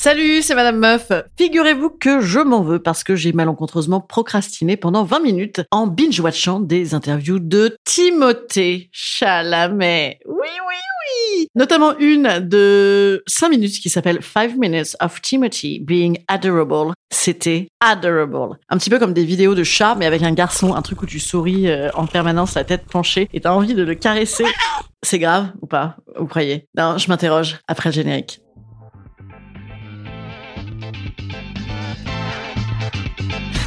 [0.00, 1.10] Salut, c'est Madame Meuf.
[1.36, 6.60] Figurez-vous que je m'en veux parce que j'ai malencontreusement procrastiné pendant 20 minutes en binge-watchant
[6.60, 10.20] des interviews de Timothée Chalamet.
[10.24, 10.36] Oui,
[10.68, 10.76] oui,
[11.34, 11.48] oui.
[11.56, 16.92] Notamment une de 5 minutes qui s'appelle 5 Minutes of Timothy Being Adorable.
[17.10, 18.56] C'était adorable.
[18.68, 21.06] Un petit peu comme des vidéos de chats, mais avec un garçon, un truc où
[21.06, 24.44] tu souris euh, en permanence, la tête penchée, et t'as envie de le caresser.
[25.02, 25.96] C'est grave ou pas?
[26.16, 26.66] Vous croyez?
[26.76, 28.40] Non, je m'interroge après le générique.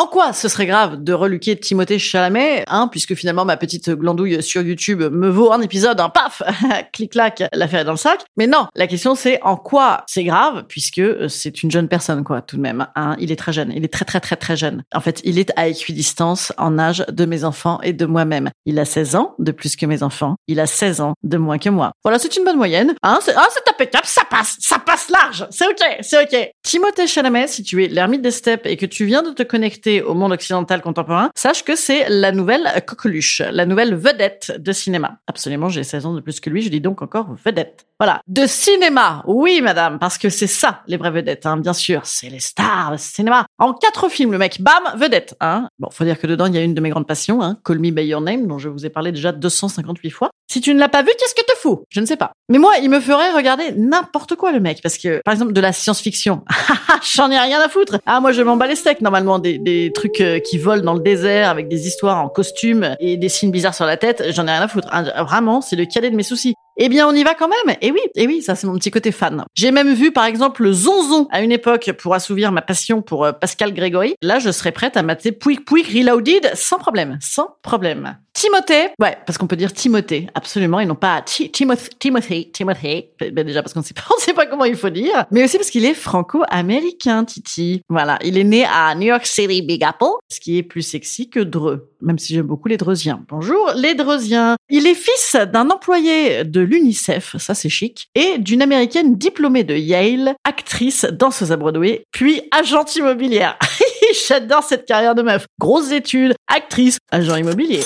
[0.00, 4.42] En quoi ce serait grave de reluquer Timothée Chalamet, hein, puisque finalement ma petite glandouille
[4.42, 6.40] sur YouTube me vaut un épisode, un paf,
[6.94, 8.24] clic-clac, l'affaire est dans le sac.
[8.38, 12.24] Mais non, la question c'est en quoi c'est grave, puisque euh, c'est une jeune personne,
[12.24, 12.86] quoi, tout de même.
[12.96, 13.14] Hein.
[13.18, 14.84] Il est très jeune, il est très très très très jeune.
[14.94, 18.48] En fait, il est à équidistance en âge de mes enfants et de moi-même.
[18.64, 21.58] Il a 16 ans de plus que mes enfants, il a 16 ans de moins
[21.58, 21.92] que moi.
[22.04, 22.94] Voilà, c'est une bonne moyenne.
[23.02, 26.50] Hein, c'est ah, impeccable, ça passe, ça passe large, c'est ok, c'est ok.
[26.62, 29.89] Timothée Chalamet, si tu es l'ermite des steppes et que tu viens de te connecter
[29.98, 35.18] au monde occidental contemporain, sache que c'est la nouvelle coqueluche, la nouvelle vedette de cinéma.
[35.26, 37.86] Absolument, j'ai 16 ans de plus que lui, je dis donc encore vedette.
[37.98, 42.02] Voilà, de cinéma, oui madame, parce que c'est ça les vraies vedettes, hein, bien sûr,
[42.04, 43.44] c'est les stars de cinéma.
[43.58, 45.34] En quatre films, le mec, bam, vedette.
[45.40, 45.68] Hein.
[45.78, 47.78] Bon, faut dire que dedans, il y a une de mes grandes passions, hein, Call
[47.78, 50.30] Me By Your Name, dont je vous ai parlé déjà 258 fois.
[50.50, 52.32] Si tu ne l'as pas vu, qu'est-ce que te fous Je ne sais pas.
[52.48, 55.60] Mais moi, il me ferait regarder n'importe quoi, le mec, parce que, par exemple, de
[55.60, 56.42] la science-fiction,
[57.14, 57.98] j'en ai rien à foutre.
[58.04, 61.02] Ah, moi, je m'en bats les steaks, normalement, des, trucs euh, qui volent dans le
[61.02, 64.50] désert avec des histoires en costume et des signes bizarres sur la tête, j'en ai
[64.50, 64.88] rien à foutre.
[64.90, 66.54] Ah, Vraiment, c'est le cadet de mes soucis.
[66.82, 67.76] Eh bien, on y va quand même.
[67.80, 69.44] Et oui, et oui, ça c'est mon petit côté fan.
[69.54, 73.24] J'ai même vu, par exemple, le Zonzon à une époque pour assouvir ma passion pour
[73.24, 74.14] euh, Pascal Grégory.
[74.20, 78.16] Là, je serais prête à mater Pouic Pouic Reloaded sans problème, sans problème.
[78.40, 83.04] Timothée, ouais, parce qu'on peut dire Timothée, absolument, et non pas Ti- Timoth- Timothy, Timothy.
[83.20, 84.02] Ben déjà parce qu'on sait pas,
[84.34, 87.82] pas comment il faut dire, mais aussi parce qu'il est franco-américain, Titi.
[87.90, 91.28] Voilà, il est né à New York City, Big Apple, ce qui est plus sexy
[91.28, 93.22] que Dreux, même si j'aime beaucoup les Dreusiens.
[93.28, 94.56] Bonjour, les Dreusiens.
[94.70, 99.74] Il est fils d'un employé de l'UNICEF, ça c'est chic, et d'une américaine diplômée de
[99.76, 103.58] Yale, actrice, danseuse à Broadway, puis agente immobilière.
[104.28, 105.44] J'adore cette carrière de meuf.
[105.60, 107.80] Grosses études, actrice, agent immobilier.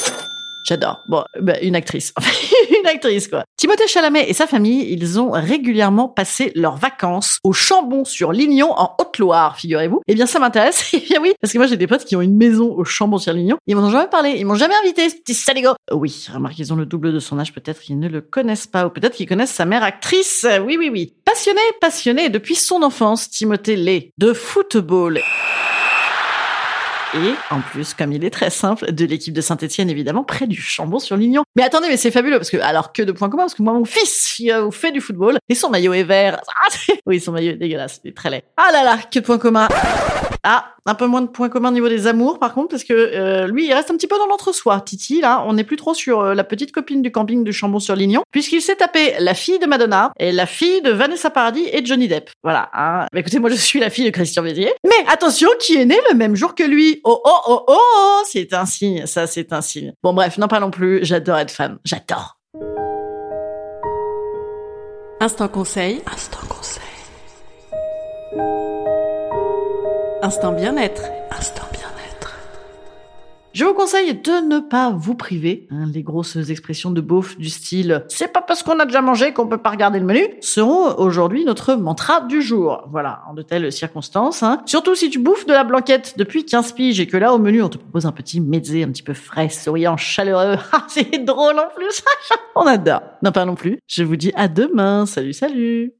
[0.64, 1.02] J'adore.
[1.08, 2.14] Bon, bah, une actrice.
[2.70, 3.44] une actrice, quoi.
[3.56, 9.56] Timothée Chalamet et sa famille, ils ont régulièrement passé leurs vacances au Chambon-sur-Lignon en Haute-Loire,
[9.58, 10.00] figurez-vous.
[10.08, 10.92] Eh bien, ça m'intéresse.
[11.04, 13.58] Eh bien oui, parce que moi, j'ai des potes qui ont une maison au Chambon-sur-Lignon.
[13.66, 14.36] Ils m'en ont jamais parlé.
[14.38, 15.70] Ils m'ont jamais invité, ce petit saligo.
[15.92, 17.52] Euh, Oui, remarque, ils ont le double de son âge.
[17.52, 20.46] Peut-être qu'ils ne le connaissent pas ou peut-être qu'ils connaissent sa mère actrice.
[20.64, 21.14] Oui, oui, oui.
[21.26, 25.20] Passionné, passionné depuis son enfance, Timothée l'est de football.
[27.14, 30.60] Et en plus, comme il est très simple, de l'équipe de Saint-Etienne, évidemment, près du
[30.60, 31.44] Chambon-sur-Lignon.
[31.54, 33.72] Mais attendez, mais c'est fabuleux, parce que, alors que de points communs, parce que moi,
[33.72, 36.40] mon fils euh, fait du football, et son maillot est vert.
[36.66, 38.42] Ah, oui, son maillot est dégueulasse, il est très laid.
[38.56, 39.68] Ah là là, que de points communs.
[40.46, 42.92] Ah, un peu moins de points communs au niveau des amours, par contre, parce que
[42.92, 44.78] euh, lui, il reste un petit peu dans l'entre-soi.
[44.82, 48.22] Titi, là, on n'est plus trop sur euh, la petite copine du camping du Chambon-sur-Lignon,
[48.30, 52.08] puisqu'il s'est tapé la fille de Madonna et la fille de Vanessa Paradis et Johnny
[52.08, 52.30] Depp.
[52.42, 52.68] Voilà.
[52.74, 53.06] Hein.
[53.10, 54.70] Bah, écoutez, moi, je suis la fille de Christian Bézier.
[54.84, 58.52] Mais attention, qui est né le même jour que lui Oh, oh, oh, oh C'est
[58.52, 59.94] un signe, ça, c'est un signe.
[60.02, 61.02] Bon, bref, n'en parlons plus.
[61.04, 61.78] J'adore être fan.
[61.86, 62.38] J'adore.
[65.20, 66.02] Instant conseil.
[66.12, 66.83] Instant conseil.
[70.24, 71.02] Instant bien-être.
[71.30, 72.34] Instant bien-être.
[73.52, 75.68] Je vous conseille de ne pas vous priver.
[75.70, 79.34] Hein, les grosses expressions de beauf du style c'est pas parce qu'on a déjà mangé
[79.34, 82.88] qu'on peut pas regarder le menu seront aujourd'hui notre mantra du jour.
[82.90, 84.42] Voilà, en de telles circonstances.
[84.42, 84.62] Hein.
[84.64, 87.60] Surtout si tu bouffes de la blanquette depuis 15 piges et que là au menu
[87.60, 90.56] on te propose un petit mezzé un petit peu frais, souriant, chaleureux.
[90.72, 92.02] Ah, c'est drôle en plus.
[92.56, 93.02] on adore.
[93.22, 93.78] Non pas non plus.
[93.86, 95.04] Je vous dis à demain.
[95.04, 95.92] Salut, salut.